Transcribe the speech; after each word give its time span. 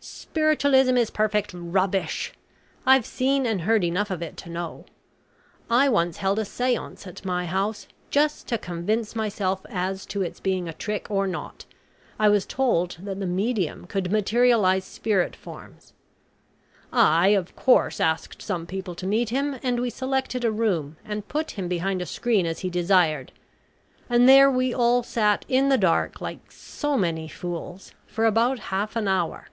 Spiritualism 0.00 0.96
is 0.96 1.10
perfect 1.10 1.50
rubbish. 1.52 2.32
I've 2.86 3.04
seen 3.04 3.44
and 3.46 3.62
heard 3.62 3.82
enough 3.82 4.12
of 4.12 4.22
it 4.22 4.36
to 4.38 4.48
know. 4.48 4.86
I 5.68 5.88
once 5.88 6.18
held 6.18 6.38
a 6.38 6.44
seance 6.44 7.04
at 7.08 7.24
my 7.24 7.46
house, 7.46 7.88
just 8.08 8.46
to 8.46 8.58
convince 8.58 9.16
myself 9.16 9.60
as 9.68 10.06
to 10.06 10.22
its 10.22 10.38
being 10.38 10.68
a 10.68 10.72
trick 10.72 11.10
or 11.10 11.26
not, 11.26 11.64
I 12.20 12.28
was 12.28 12.46
told 12.46 12.98
that 13.00 13.18
the 13.18 13.26
medium 13.26 13.88
could 13.88 14.12
materialise 14.12 14.84
spirit 14.84 15.34
forms. 15.34 15.92
I, 16.92 17.28
of 17.30 17.56
course, 17.56 17.98
asked 18.00 18.40
some 18.40 18.64
people 18.64 18.94
to 18.94 19.06
meet 19.08 19.30
him, 19.30 19.58
and 19.64 19.80
we 19.80 19.90
selected 19.90 20.44
a 20.44 20.52
room 20.52 20.96
and 21.04 21.26
put 21.26 21.52
him 21.52 21.66
behind 21.66 22.00
a 22.00 22.06
screen 22.06 22.46
as 22.46 22.60
he 22.60 22.70
desired, 22.70 23.32
and 24.08 24.28
there 24.28 24.50
we 24.50 24.72
all 24.72 25.02
sat 25.02 25.44
in 25.48 25.68
the 25.68 25.78
dark, 25.78 26.20
like 26.20 26.52
so 26.52 26.96
many 26.96 27.26
fools, 27.26 27.90
for 28.06 28.24
about 28.26 28.60
half 28.70 28.94
an 28.94 29.08
hour. 29.08 29.48